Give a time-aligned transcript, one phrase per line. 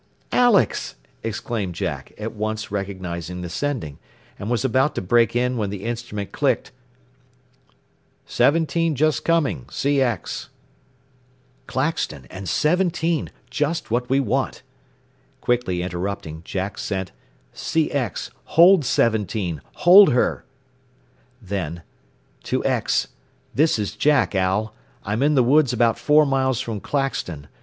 [0.31, 3.99] "Alex!" exclaimed Jack, at once recognizing the sending;
[4.39, 6.71] and was about to break in when the instrument clicked,
[8.25, 10.47] "17 just coming CX."
[11.67, 13.29] "Claxton, and 17!
[13.51, 14.63] Just what we want!"
[15.39, 17.11] Quickly interrupting, Jack sent,
[17.53, 19.61] "CX Hold 17!
[19.85, 20.43] Hold her!"
[21.39, 21.83] Then,
[22.45, 23.07] "To X
[23.53, 24.73] This is Jack, Al.
[25.05, 27.45] I'm in the woods about four miles from Claxton.